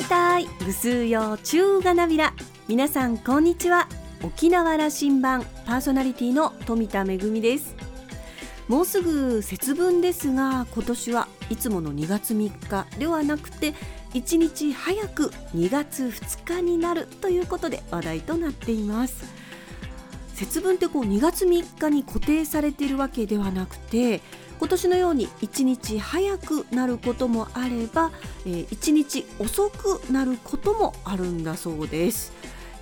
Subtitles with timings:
[0.00, 0.46] いたい。
[0.64, 2.32] ぐすうよ中がなびら。
[2.68, 3.86] 皆さんこんにちは。
[4.22, 7.76] 沖縄羅針盤パーソナリティの富田恵です。
[8.66, 13.74] もうすぐ節分ですが今年はいつもの2月3日ではなくて
[14.14, 19.24] 1日早く2月2日になるということで話題となっています。
[20.34, 24.22] 節分ってこう2月3日に固定されているわけではなくて
[24.60, 28.12] 今年のように1日早くなることもあれば、
[28.44, 32.32] えー、1日遅くなることもあるんだそうです。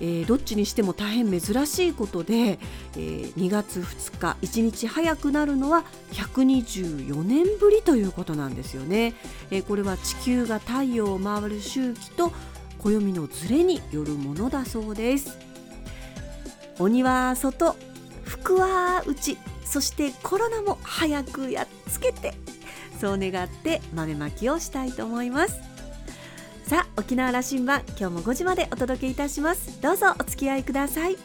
[0.01, 2.59] えー、どっちにしても大変珍しいことで、
[2.95, 9.13] えー、2月2日1日早くなるのは124年ぶりということなんですよね、
[9.51, 12.31] えー、これは地球が太陽を回る周期と
[12.77, 15.37] 暦のずれによるものだそうです。
[16.77, 17.75] 鬼は外
[18.23, 19.37] 福は内。
[19.69, 22.33] そしてコロナも早くやっつけて
[22.99, 25.59] そう願って豆まきをしたいと思います。
[26.65, 29.81] さあ沖縄羅針盤今日も5時までお届けいたします。
[29.81, 31.17] どうぞお付き合いください。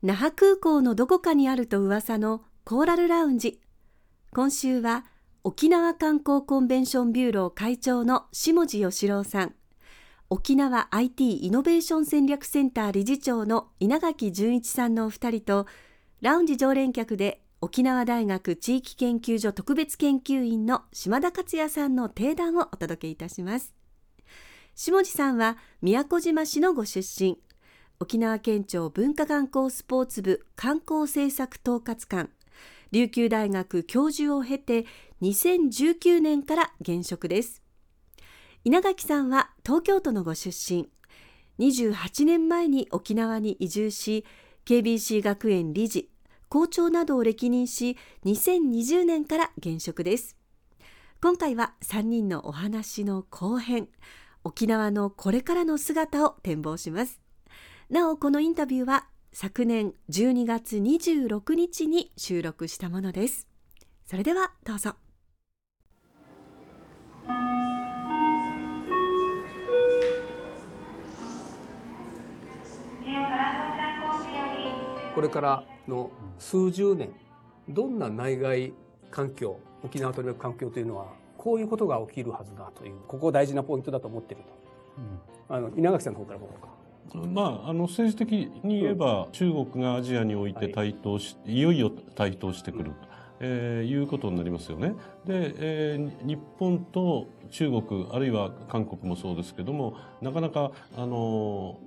[0.00, 3.60] 那覇空港のどこかにあると噂のコーラルラウンジ。
[4.34, 5.06] 今週は
[5.42, 9.54] 沖縄観光コンベンションビューロー会長の下地義郎さん。
[10.28, 15.66] 沖縄 IT イノベーション戦略センター理事長の稲垣淳一さんのお二人と
[16.20, 23.74] ラウンジ常連客で沖縄大学地域研究所特別研究員の島田克也さんの定談をお届けいたします。
[24.74, 27.38] 下地さんは宮古島市のご出身。
[27.98, 32.28] 沖縄県庁文化観光スポーツ部観光政策統括官。
[32.90, 34.86] 琉球大学教授を経て
[35.22, 37.62] 2019年から現職です。
[38.64, 40.88] 稲垣さんは東京都のご出身。
[41.58, 44.24] 28年前に沖縄に移住し
[44.64, 46.08] KBC 学園理事
[46.48, 50.36] 校長などを歴任し2020年から現職です。
[51.20, 53.88] 今回は3人のお話の後編
[54.44, 57.20] 沖縄のこれからの姿を展望します。
[57.90, 59.08] なおこのインタビューは
[59.40, 63.46] 昨年12月26日に収録したものです。
[64.04, 64.96] それではどうぞ。
[75.14, 76.10] これからの
[76.40, 77.12] 数十年
[77.68, 78.72] どんな内外
[79.12, 84.50] 環境沖縄という環境というのはこういうことが起きるはずだというここ大事なポイントだと思っていると、
[85.50, 86.77] うん、あの稲垣さんの方からどうか。
[87.14, 92.96] まあ、あの政治的に言えば、中国がアジアにおいて台頭し、はい、いよいよ台頭してくると、
[93.40, 94.94] えー、いうことになりますよね。
[95.24, 101.78] で、えー、日本と中国あるいは韓国もそうですけどもなかなかあの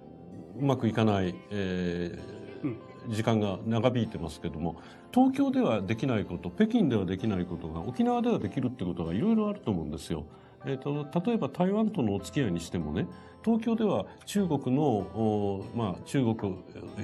[0.59, 2.77] うまくいかない、えー、うん
[3.09, 4.75] 時間が長引いてますけども
[5.11, 10.25] 東京ではできないこと北京ではできないことが沖縄ではできるってことがいろいろあると思うんですよ。
[10.65, 13.07] えーと例えば台湾とのお付き合いにしてもね
[13.43, 16.55] 東京では中国の、まあ、中国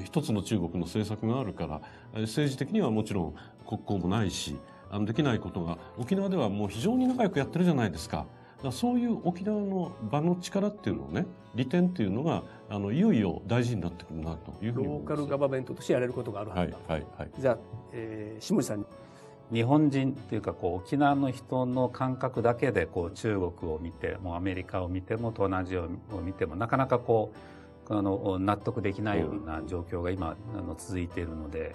[0.06, 1.82] 一つの中国の政策があるから
[2.22, 3.36] 政治的にはもちろん
[3.68, 4.56] 国交もないし
[4.90, 8.26] あのできないことが沖縄ではもう非常に仲良くやってるじゃないですか。
[8.72, 17.58] そういう沖縄の場の力っていうのをね利点っていうのがあのいよいよ大事になってくるなというふうにローカルガバメントとしてやれることがあるはずだ、はいはいはい、じゃあ、
[17.94, 18.84] えー、下地さん
[19.52, 27.32] 日本人っていうかこう沖縄の人の感覚だけでこう中国を見てもアメリカを見ても東南アジアを見てもなかなかこ
[27.90, 31.72] うあの納得できないような状況が今あの続いているのでやっ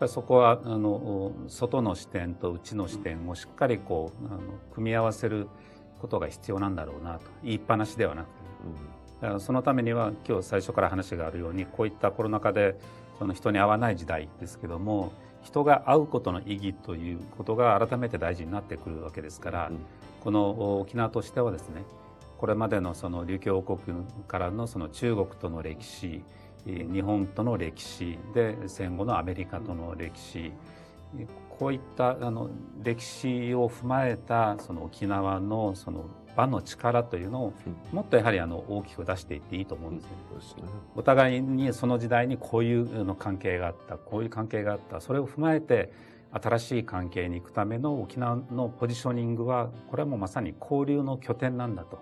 [0.00, 4.40] ぱりそこはあの外の視点と内の視点をしっかりこうあの
[4.74, 5.48] 組み合わせる
[6.00, 8.26] ことが必要なんだろうなと言いっぱなしではなく
[9.36, 12.74] て、そのためには今日最初から話があるようにこういったコロナ禍で
[13.18, 19.78] その人に会わない時代ですけども人が会うことの意義ということが改めて大事になってくるわけですから、うん、
[20.20, 21.84] この沖縄としてはですね
[22.38, 23.78] これまでのその琉球王国
[24.26, 26.22] からのその中国との歴史
[26.64, 30.52] 日本との歴史で戦後のアメリカとの歴史
[31.58, 32.50] こういったあの
[32.82, 36.06] 歴史を踏まえたその沖縄のその
[36.36, 37.52] 場の力というのを
[37.92, 40.06] もっとやはりあの大きく出していっていいと思うんです
[40.56, 40.62] ね。
[40.62, 45.92] うん、お互いにその時代にこういうの関係があったこういう関係があったそれを踏まえて
[46.32, 52.00] 新しい関係に行くための沖縄のポジショニングはこれはもうまさに交流の拠点なんだと。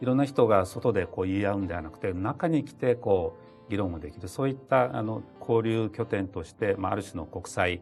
[0.00, 3.36] いろんな人が外でこう言い合うんではなくて中に来てこ
[3.66, 7.80] う議論をできるそういったあの交流拠点として、まあ、ある種の国際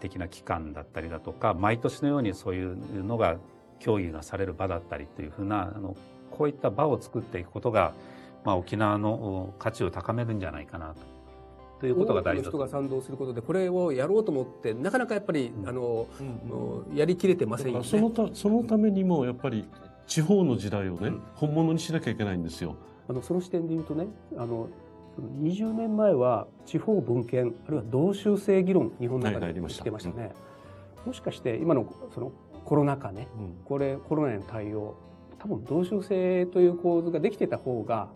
[0.00, 3.36] 的な機関だったりだとか毎年のようにそういうのが
[3.80, 5.96] 協議がされる場だったりというふうなあの
[6.30, 7.92] こういった場を作っていくことが
[8.44, 11.10] まあ、沖縄の価値を高めるんじゃないかなと。
[11.80, 16.06] ということが大事だ人が賛同することでこれをやろうと思ってなかなかやっぱり、うん、あの、
[16.90, 17.84] うん、やりきれてませんよね。
[17.86, 19.66] そのたそのためにもやっぱり
[20.06, 22.76] 地方の時代をね、うん、本物にしなきゃいけないんですよ。
[23.08, 24.68] あのその視点で言うとねあの
[25.42, 30.32] 20年前は地方分権あるいは同州制議論日本の中でしてましたね、
[31.06, 32.30] もしかして今のその
[32.70, 34.94] コロナ禍ね、うん、これコロナへの対応
[35.40, 38.10] 多分同州制という構図ができてた方が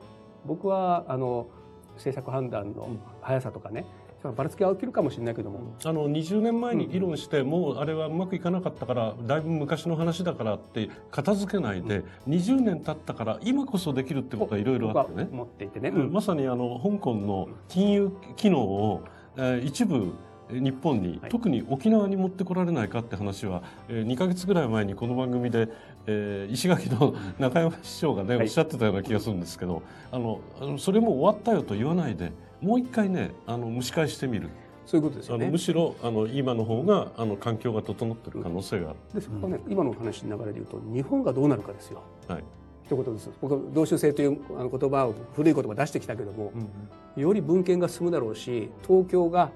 [0.47, 1.49] 僕はあの
[1.97, 2.89] 政策判断の
[3.21, 3.85] 速さとかね、
[4.23, 5.75] ばらつきは起きるかもしれないけども。
[5.85, 15.29] あの20年前に議論して、うん、もうあれはうまくいかなかったからだいぶ昔の話だからって片付けないで、うん、20年経ったから今こそできるってことはいろいろあってね。
[15.33, 19.03] 思っていてね、うん、まさにあの香港の金融機能を、
[19.37, 20.13] えー、一部
[20.51, 25.69] 日本に、はい、特に沖縄に持ってこられないかって話は、えー、2か月ぐらい前にこの番組で、
[26.07, 29.83] えー、石垣の中山市長がね、はい、おっしゃってたような気がするんですけど
[30.13, 30.41] あの
[30.79, 34.49] それも終わったよと言わないでもう一回ねあの蒸し返してみる。
[34.87, 35.49] そういうことですよね。
[35.49, 38.99] むしろあの今の方があの環境が整ってる可能性がある。
[39.15, 42.03] でそこはね、今の話の流れで言うと日本がどうなるかですよ。
[42.29, 42.45] はい。
[42.85, 43.31] 一言です。
[43.41, 46.69] 僕同州制というあの言葉を古い言葉出してきたけども、うん
[47.17, 49.51] うん、より文献が進むだろうし、東京が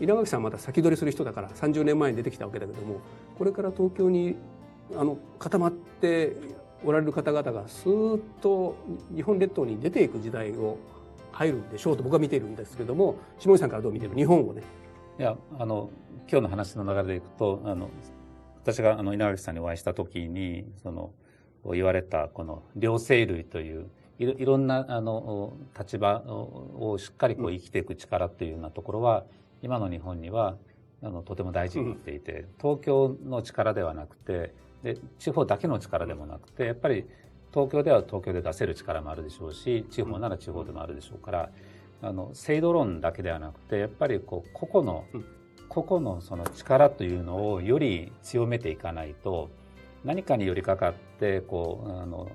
[0.00, 3.00] 稲垣さんまた先取りする人だから30年前に出てきたわけだけども
[3.38, 4.36] これから東京に
[4.96, 6.36] あの固まって
[6.84, 8.76] おられる方々がスーッと
[9.14, 10.78] 日本列島に出ていく時代を
[11.30, 14.14] 入るんでしょうと僕は見ているんですけども下地さんからどう見てる？
[14.14, 14.62] 日本をね。
[15.18, 15.90] いやあの
[16.30, 17.90] 今日の話の流れでいくとあの
[18.62, 21.12] 私があの稲垣さんにお会いした時にその
[21.72, 29.24] 言われたこの両生類といういろいろんなあの立場をしっかりこう生きていく力っていうようなところは、
[29.62, 30.56] 今の日本には
[31.02, 37.06] あのとても大事になっていて、東京の力ではなくてで地方だけの力でもなくてやっぱり
[37.52, 41.50] 東京では東京で出せる力もあるでしょうし地方なら地方でもあるでしょうから
[42.00, 45.04] あの制度論だけではなくてやっぱりこう個々の
[45.68, 49.50] 個々のその力というのをより強めていかないと
[50.04, 52.28] 何かに寄りかかってこうあの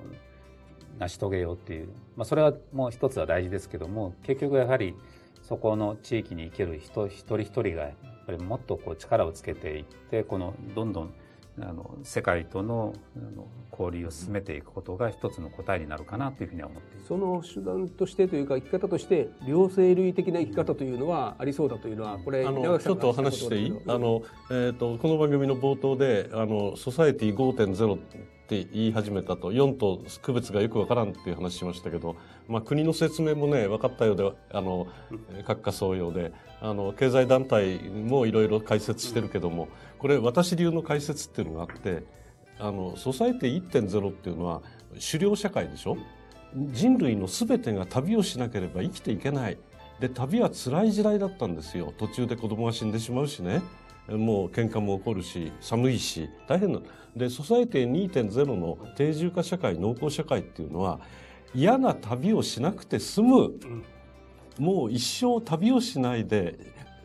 [1.00, 4.96] 成し遂げようっていう、まあ、それはもう一つは大事ですけども結局やはり
[5.48, 7.92] そこの地域に生きる人一人一人がやっ
[8.26, 11.14] ぱりもっとこう力をつけていってこのどんどん
[11.60, 23.74] あの世界とのあの交流を進めていくことが一つの答えになるかなというふうには思っていその手段としてというか生き方として両生類的な生き方というのはありそうだというのはこれあのちょっと話していい？
[23.88, 27.98] あの、えーと、この番組の冒頭であのソサエティ5.0
[28.48, 29.52] って言い始めたと。
[29.52, 32.16] 4と区別がよくわからんっていう話しましたけど、
[32.48, 34.88] まあ、国の説明もね分かったようであの
[35.46, 39.68] 各家総用であの経済団体もいろいろ解説してるけども
[40.00, 42.06] これ私流の解説っていうのがあって
[42.58, 44.62] あのソサエティ1.0っていうのは
[45.12, 45.98] 狩猟社会でしょ？
[46.56, 49.58] 人類の全てが旅をしなければ生きていけない。
[50.00, 51.94] で旅は辛い時代だったんですよ。
[51.98, 53.62] 途中で子供が死んでしまうしね
[54.09, 56.80] もう喧嘩も起こるし寒いし大変な。
[57.15, 61.00] でソサエティ2.0の定住化社会農耕社会っていうのは
[61.56, 63.54] 嫌な旅をしなくて済む、
[64.59, 66.59] もう一生旅をしないで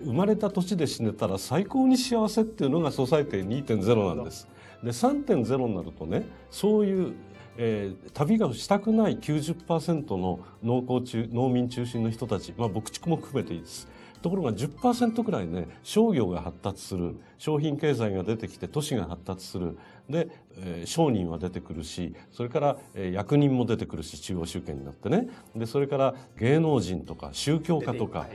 [0.05, 4.47] 生まれた土地で死ねたら最高に幸せっていうのがソサエティ2.0なんです。
[4.83, 7.15] で3.0になるとねそういう
[7.57, 13.89] えー、旅がしたくない90%の農耕中農民中心の人たち、まあ、牧畜も含めていいです。
[14.23, 19.77] ところが10%くらいね商業が発達する商品経済が出てきて都市が発達する。
[20.09, 25.29] で、えー、商人は出てくるしそれから、えー、役人も出てくるし中央集権になってね。
[25.55, 28.27] でそれから芸能人とか宗教家とか。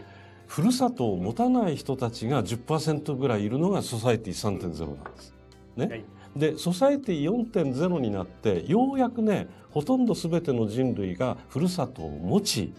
[0.48, 5.34] ふるさとを持たない人たちが10%ぐらいいるのがソサエティ3.0なんです。
[5.76, 6.06] ね、はい。
[6.38, 12.74] でソサエティ4.0になってようやくねほとんど全ての人類がふるさとを持ち、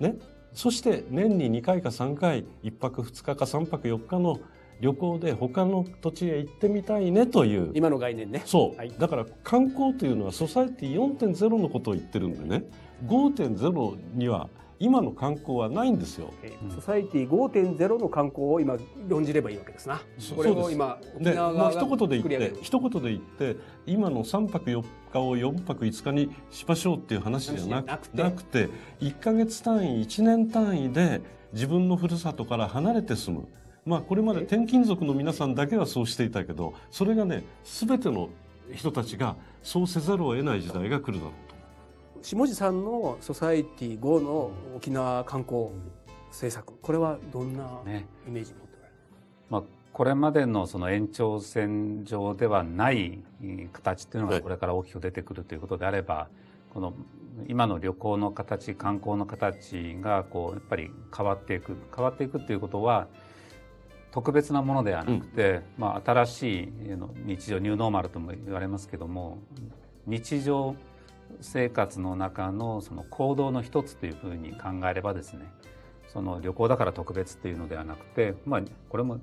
[0.00, 0.16] ね、
[0.56, 4.40] そして年に2回か3回1泊2日か3泊4日の
[4.80, 7.72] 旅行で他の土地へ行ってみたいねという。
[7.74, 8.42] 今の概念ね。
[8.46, 12.64] そう、はい、だから観光というのはソサエティ4.0のことを言ってるんでね。
[13.06, 16.32] 5.0には今の観光はないんですよ。
[16.74, 18.76] ソサイティ5.0の観光を今
[19.08, 20.00] 論じればいいわけですな。
[20.34, 23.56] これを今沖縄が一言で言って一言で言って
[23.86, 28.68] 今の3泊4日を4泊5日にしましょうっていう話じゃなくなくて
[29.00, 33.48] 1か月単位1年単位で自分のふるさとから離れて住む。
[33.86, 38.30] まあこれまで転勤族の皆さんだけはそうしていたけどそれがね全ての
[38.74, 41.45] 人たちがそうせざるを得ない時代が来るだろう。
[42.22, 45.68] 下地さんのソサイティ5の沖縄観光
[46.30, 47.64] 政策これはどんな
[48.26, 48.94] イメージ持っておられる、
[49.48, 53.20] まあ、これまでのその延長線上ではない
[53.72, 56.28] 形っていうのがこれから大きく出てくるということであれば、
[56.74, 56.92] この
[57.48, 63.08] 今の旅行の形観光の形がこうやっぱり変わっていく変わっていくっていうことは
[64.10, 66.72] 特別なものではなくて、うん、まあ、新しい
[67.24, 69.38] 日常ニューノーマルとも言われますけども
[70.06, 70.74] 日常
[71.40, 75.46] 生活の中のその行動の一つというふうに考えればですね
[76.08, 79.18] その旅行だから特別っていうのではなくて、まあ、これも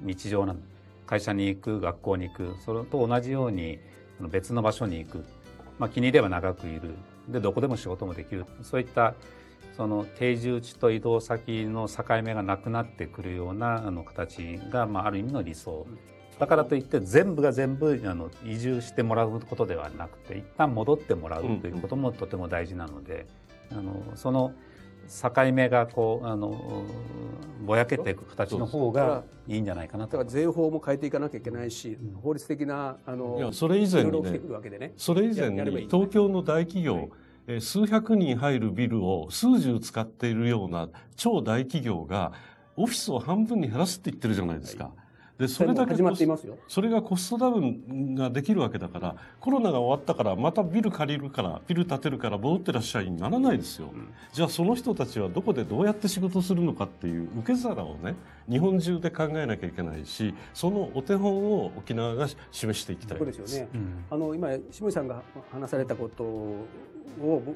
[0.00, 0.62] 日常なん
[1.06, 3.78] 会社に行く学校に行くそれと同じように
[4.30, 5.24] 別の場所に行く、
[5.78, 6.94] まあ、気に入れば長くいる。
[7.28, 8.44] でどこでも仕事もできる。
[8.62, 9.14] そういった
[9.76, 15.86] その定住地と移動先の境目がなくなってくるようなあの形が、まあ、ある意味の理想
[16.40, 23.26] だからといって全部が全部あの移住してもらうことではなくて一旦戻ってもらうということもとても大事なので、
[23.70, 24.54] あのその
[25.06, 26.84] 境目がこうあの
[27.66, 30.12] ぼやけていく形の方がいいんじゃないかなと。
[30.12, 34.92] だから税法も変えていかなきゃいけないし、法律的なあのいやそれ以前にね、ね。
[34.96, 37.10] それ以前に東京の大企業、
[37.46, 37.60] はい。
[37.60, 42.32] 数百人入るビルを数十使っているような超大企業が
[42.76, 44.84] オフィスを半分に減らすって言ってるじゃないですか。
[44.84, 44.92] はい
[45.40, 45.94] でそれだけ
[46.68, 58.16] それがコストダウンができるわけだからコロナが終わったからまたビル借りるからビル建てるから戻ってらっしゃいにならないですよ、うん、じゃあその人たちはどこでどうやって仕事するのかっていう受け皿をね
[58.50, 63.18] 日本中で考えなきゃいけないしそのお手本を沖縄が示していきたい。
[63.18, 66.66] そうですよね、うん、あの今下井さんが話されたことを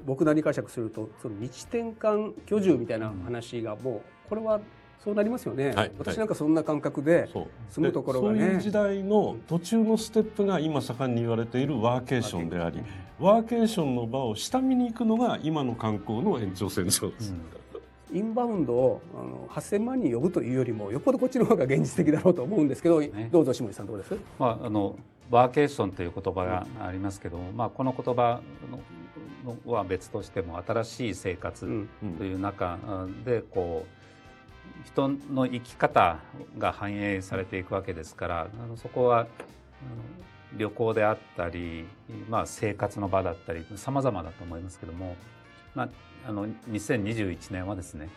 [0.06, 4.62] 僕なり解釈するとその日転換居住みたいな話がもうこれは
[5.04, 7.28] そうなりますよね、はい、私なんかそんな感覚で
[7.68, 8.40] 住むところがね。
[8.40, 12.80] そういう時代の途中のステップが今盛んに言われているワーケーションであり
[13.20, 17.10] ワーケーションの場を下見に行くのが今の観光の延長線上。
[17.10, 17.34] です、
[18.10, 24.96] うん、インバウンドをあの8000万人呼ぶというよりもよっぽどこっちの方が現実的だろうと思うんですけど、ね、どうぞ下地さんどうです、まあ、あの
[25.30, 28.40] ワーケーションという言葉がありますけども、うん、まあ、この言葉
[29.66, 32.78] は別としても新しい生活という中
[33.26, 34.03] でこう
[34.84, 36.18] 人の生き方
[36.58, 39.26] が反映されていくわけですからあのそこは
[40.56, 41.86] 旅行であったり、
[42.28, 45.16] まあ、生活の場だったり様々だと思いますけども、
[45.74, 45.88] まあ、
[46.28, 48.08] あの2021年はですね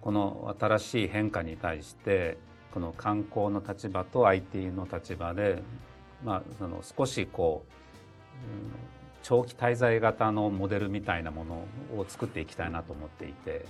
[0.00, 2.38] この新しい変化に対して
[2.72, 5.62] この観光の立場と IT の立場で、
[6.24, 7.70] まあ、その少しこう、
[9.22, 11.54] 長期滞在型のモデルみたいなもの
[11.98, 13.64] を作っていきたいなと思っていて。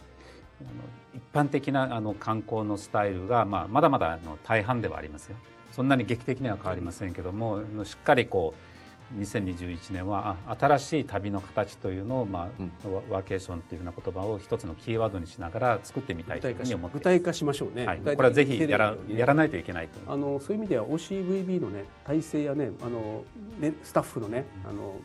[1.15, 5.37] 一般的なあの観光のスタイルが、まあ、まだまだの大半ではありますよ。
[5.73, 12.73] そんなに劇的には変わりませんけどもしっかりこう2021年は新しい旅の形というのを、まあ、うん、
[13.11, 20.13] ワーケーションというような言葉を一つのキーワードにしながら作ってみたいというふうに思って具体化しましょうね、はい、これはぜひやらやらないといけないと。
[20.13, 23.25] あのそういう意味では OCVB のね体制やねあの
[23.61, 24.97] ねスタッフのねあの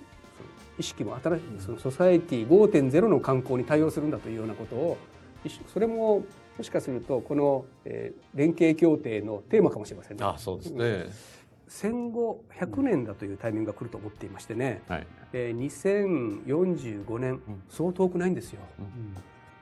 [0.79, 4.97] 意識も新しいそのソサエティ5.0の観光に対応するんだというようなことを
[5.67, 6.23] それも
[6.57, 10.23] もしかするとこの、えー、連携協定のテーマかもしれませんね。
[10.23, 11.05] あそうですね、
[11.67, 19.15] 戦後100年だというタイミングが来ると思っていましてね、はい、えー、2045年、そう遠くないんですよ、うん、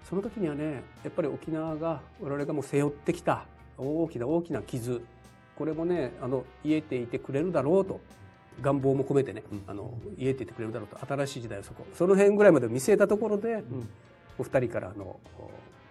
[0.03, 3.45] その時にはねやっぱり沖縄が我々がもう背負ってきた
[3.77, 5.01] 大きな大きな傷。
[5.57, 7.99] これもねあの癒えていてくれるだろうと。
[8.61, 10.97] 願望も込めてね、うん、あの癒えていてくれるだろうと。
[11.05, 11.85] 新しい時代をそこ。
[11.93, 13.89] その辺ぐらいまで見据えたところで、うん、
[14.39, 15.19] お二人からの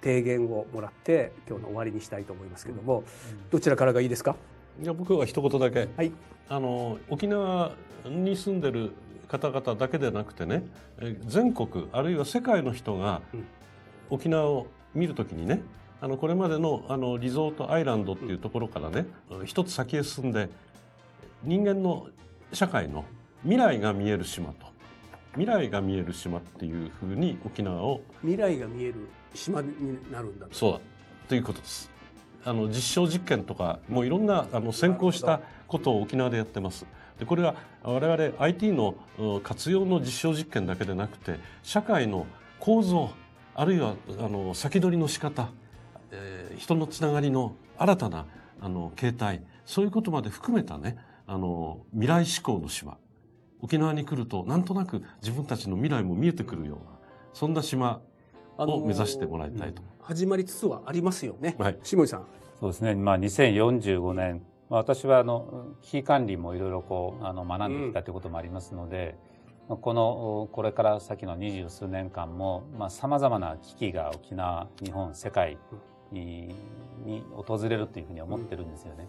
[0.02, 3.04] 提言をもらって今日の終わりにしたいと思いますけども、
[3.50, 4.34] どちらからがいいですか？
[4.82, 6.12] いや僕は一言だけ、はい、
[6.48, 7.72] あの沖縄
[8.06, 8.92] に住んでる
[9.28, 10.64] 方々だけでなくてね
[11.26, 13.20] 全国あるいは世界の人が
[14.08, 15.60] 沖縄を見るときにね
[16.00, 20.48] あのこれまでのあのリゾートアイランドっていうところからね、うん、一つ先へ進んで
[21.42, 22.06] 人間の
[22.52, 23.04] 社会の
[23.42, 24.67] 未来が見える島と
[25.38, 29.70] 未来が見える島っていうふうに沖縄を未来が見える島に
[30.10, 30.80] なるんだそうだ。
[31.28, 31.92] ということです。
[32.44, 36.86] あの実証実験とかもういろんなあの先行したことを沖縄でやってます。
[37.20, 37.54] でこれは
[37.84, 38.96] 我々 IT の
[39.44, 42.26] 活用の実証実験だけでなくて社会の
[42.58, 43.10] 構造
[43.54, 45.50] あるいはあの先取りの仕方、
[46.10, 48.26] えー、人のつながりの新たな
[48.60, 50.96] あの形態そういうことまで含めたね
[51.28, 52.96] あの未来志向の島
[53.60, 56.98] 沖縄に来るとなんとなく自分たちの未来も見えてくるような
[57.32, 58.00] そんな島
[58.56, 62.26] を目指してもらいたいと、始まりつつはありますよね、はい、下井さん。
[62.58, 69.16] そうですね、まあ、2045年、まあ、私はあの危機管理もいろいろこうあの学んできたということもありますので、
[69.68, 75.56] うん、このこれから先の二十数年間もさまざ、まな危機が沖縄日本世界
[76.10, 76.52] に
[77.36, 79.06] 訪れるというふうに思ってるんですよね。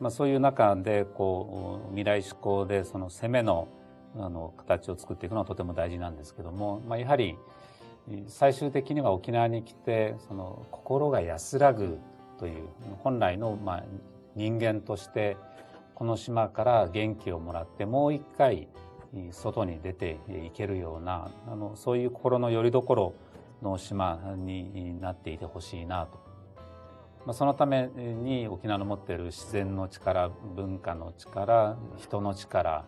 [0.00, 3.68] まあ、そういう中でこう未来志向でその攻めの
[4.16, 7.36] あの形を作っていくのはとても大事なんですけども、まあ、やはり
[8.28, 11.98] 最終的には沖縄に来てその心が安らぐ
[12.38, 12.68] という
[13.02, 13.84] 本来のまあ
[14.36, 15.36] 人間として
[15.94, 18.68] この島から元気をもらってもう一回
[19.30, 23.14] 外に出ていけるようなあのそういう心の拠り所
[23.62, 26.18] の島になっていてほしいなと、
[27.26, 32.84] まあ、そのために沖縄の持っている自然の力文化の力人の力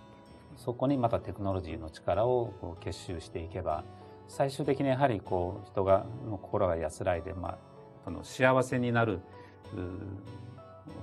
[0.56, 3.84] そこにまたテクノロジーの力を結集していけば
[4.28, 7.58] 最終的にやはりこう人がの心が安らいで、まあ、
[8.04, 9.20] その幸せになる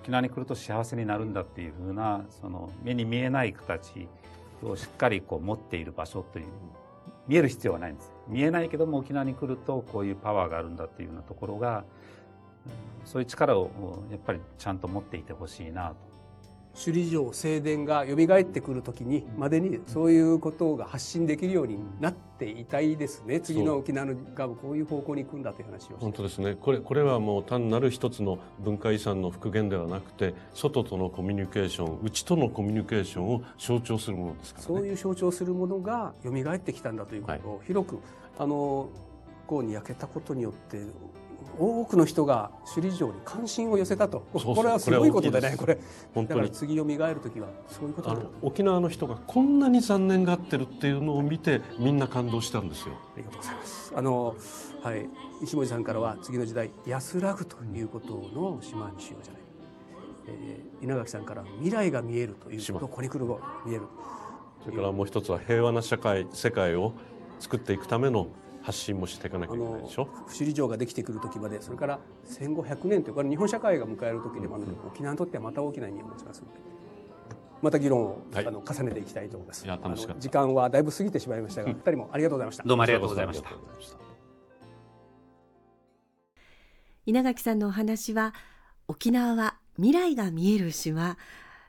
[0.02, 4.08] 沖縄に来ると幸せになるんだっていうふうなその目に見えない形
[4.64, 6.46] をしっかりこう持っている場所という
[7.28, 8.12] 見える必要はないんです。
[8.28, 11.86] 見えないけども沖縄に来るとこういうパワーがあるんだっていうようなところが
[13.06, 13.70] そういう力を
[14.12, 16.14] やっぱりちゃんと持っていてほしいなと。
[16.76, 23.40] 首里城正殿が蘇ってくる時にまでにそういうことが発信できるようになっていたいですね。
[23.40, 26.56] 次の沖縄がこういう方向に行くんだという話を本当ですね。
[26.60, 38.04] これこれはもう単なる一つの文化遺産の復元ではなくて外とのコミュニケーション内とのコミュニケーションを象徴するものですから、ね、そういう象徴するものが蘇ってきたんだということを広く、はい、
[38.40, 38.90] あの
[39.46, 40.82] こうに焼けたことによって
[41.58, 44.22] 多くの人が首里城に関心を寄せたと。
[44.34, 45.80] これはすごいことでねこれ
[46.14, 46.52] 本当に。
[46.52, 52.96] 次よみがえる時はそういうこと沖縄の人がこんなに残念がってるっていうのを見てみんな感動したんですよ。
[53.16, 53.94] ありがとうございます。
[53.96, 54.36] あの
[54.82, 55.10] はい。
[55.42, 59.42] 石森さんからは次の時代安らぐということの島にしようじゃない、
[60.28, 63.84] えー、稲垣さんから未来が見えるということここに来る後見える。
[64.64, 66.94] それからもう一つは平和な社会世界を
[67.40, 68.28] 作っていくための
[68.64, 70.08] 発信もしていかなきゃいけないでしょ？
[70.26, 76.60] 首里城ができてくる時までそれから戦後100年というか日本社会が迎える時でもあるので、うん、沖縄にとってはまた大きな意味を持ちますので
[77.62, 79.66] また議論を、はい、あの重ねていきたいと思います。
[80.20, 82.64] 時間はだいぶ過ぎてしまいましたが、二人もありがとうございました。
[82.64, 83.50] どうもありがとうございました。
[87.06, 88.34] 稲垣さんのお話は
[88.90, 91.18] 沖縄は未来が見える島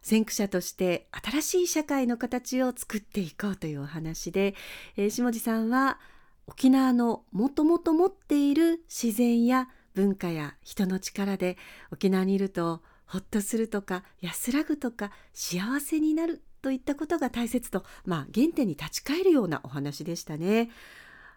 [0.02, 4.54] 先駆者として新しい社会の形を作っていこうというお話で、
[4.96, 5.98] えー、下地さんは
[6.46, 11.56] 沖縄のもともと持っている自然や文化や人の力で
[11.92, 20.70] 沖縄にいるとほっとするとか安らぐとか幸せになるといったことが大切と、まあ、原点に立ち返るようなお話でしたね。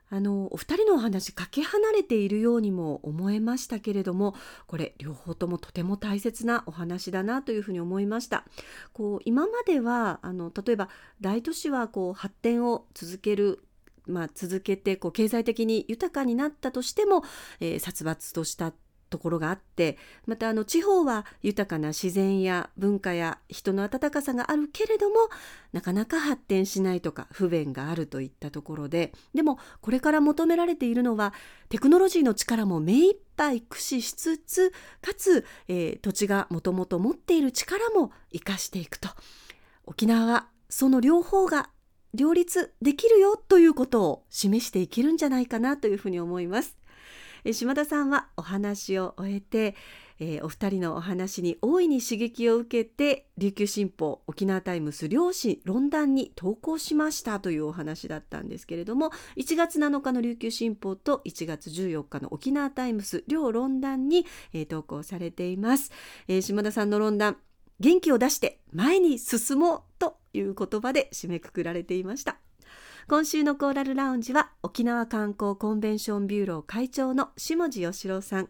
[0.09, 8.45] あのお二人のお話かけ離れているようにも思えましたけれどもこれ両方ともとても大切なお話だなというふうに思いました
[8.93, 10.87] こう今まではあの例えば
[11.19, 13.66] 大都市はこう発展を続ける
[14.07, 17.23] まあ、続けてこう経済的に豊かになったとしても、
[17.59, 18.73] えー、殺伐とした
[19.09, 25.15] ところがあってまたあの地方は豊かな自然や文化や人の温かさがあるけれども
[25.71, 31.33] なかなか発展しないとか不便があるといったところででもこれから求められているのは
[31.69, 39.09] テクノロジーの力も目いっぱい駆使しつつかつ、えー、土地がもともと持っている力も生かしていくと。
[39.85, 41.69] 沖縄はその両方が
[42.17, 46.77] 両立できるよということを示していけるんじゃないかなというふうに思います。
[47.45, 49.75] え島田さんはお話を終えて、
[50.19, 65.91] えー、お二人のお話に大いに刺激を受けて琉球新報沖縄タイムス両紙論壇に投稿しましたというお話だったんですけれども1月7日の琉球新報と1月14日の沖縄タイムス両論壇に、えー、投稿されています、
[66.27, 67.38] えー、島田さんの論壇
[67.80, 72.38] 元気を出して前に進もうという言葉で締めくくられていました。
[73.08, 78.50] 今週のコーラルラウンジは沖縄観光コンベンションビューロー会長の下地義郎さん。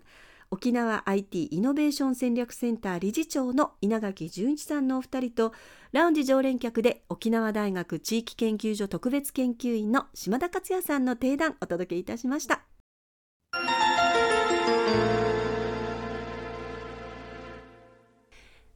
[0.50, 5.54] 沖縄 IT イノベーション戦略センター理事長の稲垣淳一さんのお二人と
[5.92, 12.62] ラウンジ常連客で沖縄大学地域研究所特別研究員の島田克也さんの提談お届けいたしました。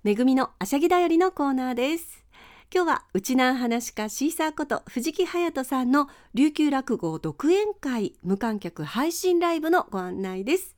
[0.03, 2.20] めぐみのあしゃぎだよりのコーナーです。
[2.73, 10.77] 今日は内南話家シーサーこと藤木隼人さんの琉球落語独演会無観客配信ライブのご案内です。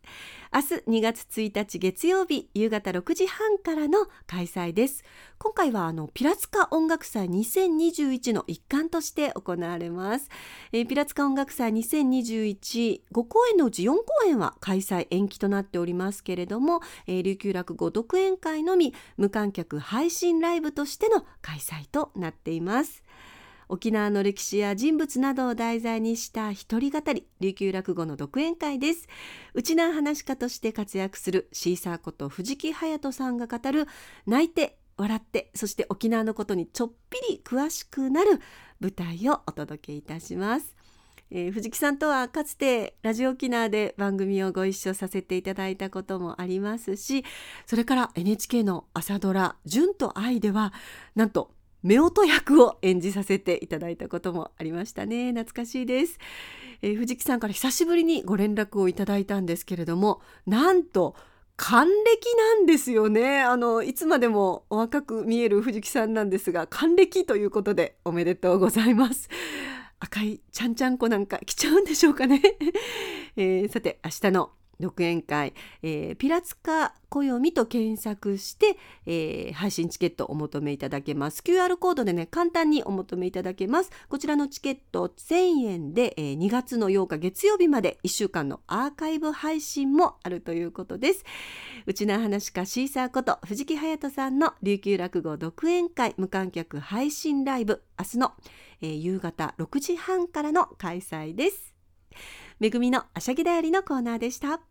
[0.51, 5.03] 明日2月1日月曜日夕方6時半からの開催です。
[5.43, 10.29] 今回はあのピラツカ音楽祭2021の一環として行われます、
[10.71, 23.03] えー、ピラツカ音楽祭20215公演のうち4公演は開催延期となっておりますけれども、えー、琉球落語独演会のみ無観客配信ライブとしての開催となっています。
[23.69, 29.07] 沖縄の歴史や人物などを題材にした一人語り琉球落語の独演会です。
[29.53, 33.87] 内南話家として活躍するシーサーこと藤木隼人さんが語る
[34.25, 38.39] 泣いて笑ってそして沖縄のことにちょっぴり詳しくなる
[38.79, 40.75] 舞台をお届けいたします。
[41.31, 47.25] えー、藤木さんとはかつてラジオ沖縄で番組をご一緒させていただいたこともありますし
[47.65, 50.73] それから NHK の朝ドラ「純と愛」では
[51.15, 55.31] なんと夫婦役を演じさせていただいたこともありましたね。
[55.31, 56.19] 懐かしいです、
[56.81, 61.15] えー、藤木さんから久しぶりにご連絡をいただいたんですけれどもなんと
[61.55, 63.41] 還暦なんですよね。
[63.41, 69.29] あのいつまでもお若く見える藤木さんなんですが還暦ということでおめでとうございます。
[69.99, 72.41] 赤いちゃんちゃんこなんか来ちゃうんでしょうかね、
[73.37, 81.41] えー、さて明日の独演会、えー、ピラツカ暦と検索して、えー、配信チケットお求めいただけます。
[81.41, 83.91] QR コードでね簡単にお求めいただけます。
[84.09, 91.23] こちらのチケット1000円で、えー、2月の8日月曜日まで1週間のアーカイブ配信もあるということです。
[91.85, 98.33] うちな話家シーサーこと藤木隼人さんの琉球落語独演会無観客配信ライブ明日の、
[98.81, 101.73] えー、夕方6時半からの開催です。
[102.59, 104.61] めぐみのあしゃぎだよりのコーナーでした。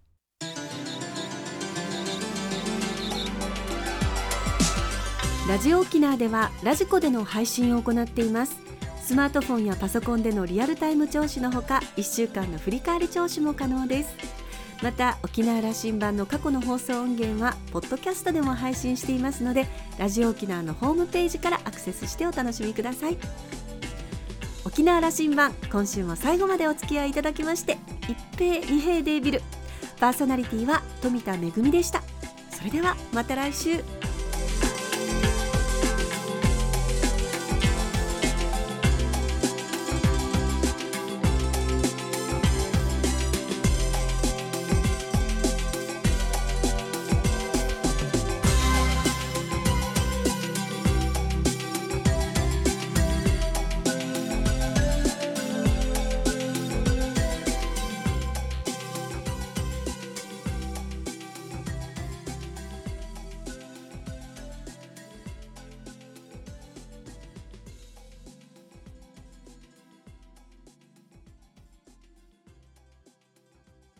[5.48, 8.56] ラジオ沖縄ではラジコでの配信を行っています。
[9.02, 14.14] スマートフォンやパソコンでのリアルタイム聴取のほか1週間の振り返り聴取も可能です。
[14.82, 19.66] また沖縄羅針盤の過去の放送音源はポッドキャストでも配信していますので
[19.96, 23.16] ラジオ沖縄のホームページからアクセスしてお楽しみください。
[24.64, 29.42] 沖縄羅針盤今週も最後までお付き合いいただきまして一平二平デービル。
[29.98, 32.03] パーソナリティは富田恵でした。
[32.51, 34.01] それではまた来週。